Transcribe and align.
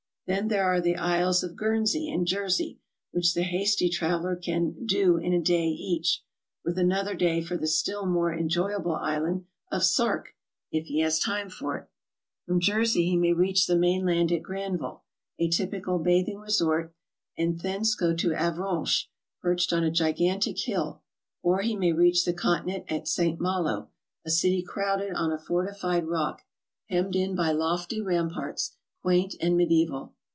Then 0.27 0.47
there 0.47 0.63
are 0.63 0.79
the 0.79 0.95
islands 0.95 1.43
of 1.43 1.57
Guernsey 1.57 2.09
and 2.09 2.25
Jersey, 2.25 2.79
whidh 3.13 3.33
the 3.35 3.41
hasty 3.43 3.89
traveler 3.89 4.37
can 4.37 4.85
"do" 4.85 5.17
in 5.17 5.33
a 5.33 5.41
day 5.41 5.65
eadh, 5.71 6.19
with 6.63 6.77
another 6.77 7.15
day 7.15 7.41
for 7.41 7.57
the 7.57 7.65
s'till 7.67 8.05
more 8.05 8.31
en 8.31 8.47
joyable 8.47 8.97
island 8.97 9.43
of 9.73 9.83
Sark 9.83 10.29
if 10.71 10.85
he 10.85 10.99
has 11.01 11.19
time 11.19 11.49
for 11.49 11.77
it. 11.77 11.89
Fr'om 12.47 12.61
Jersey 12.61 13.03
he 13.09 13.17
may 13.17 13.33
reach 13.33 13.67
the 13.67 13.75
mainland 13.75 14.31
at 14.31 14.41
Granville, 14.41 15.03
a 15.37 15.49
typical 15.49 15.99
bathing 15.99 16.39
re 16.39 16.49
sort, 16.49 16.95
and 17.37 17.59
thence 17.59 17.93
go 17.93 18.15
to 18.15 18.29
Avranches, 18.31 19.07
perched 19.41 19.73
on 19.73 19.83
a 19.83 19.91
gigantic 19.91 20.57
hill; 20.59 21.01
or 21.43 21.59
he 21.61 21.75
may 21.75 21.91
reach 21.91 22.23
the 22.23 22.31
Continent 22.31 22.85
at 22.87 23.05
St. 23.05 23.37
Malo, 23.41 23.89
a 24.25 24.29
city 24.29 24.61
crowded 24.63 25.11
on 25.13 25.33
a 25.33 25.37
fortified 25.37 26.05
rock, 26.05 26.43
hemmed 26.87 27.17
in 27.17 27.35
by 27.35 27.51
lofty 27.51 27.99
ramparts. 27.99 28.77
72 29.03 29.03
GOING 29.03 29.03
ABROAD? 29.03 29.03
quaint 29.03 29.35
and 29.41 29.57
mediaeval. 29.57 30.13